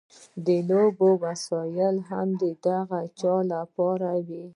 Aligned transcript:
د 0.45 0.47
لوبو 0.69 1.09
وسایل 1.25 1.95
هم 2.09 2.27
د 2.41 2.43
هغه 2.77 3.01
چا 3.19 3.35
لپاره 3.53 4.09
وي. 4.27 4.45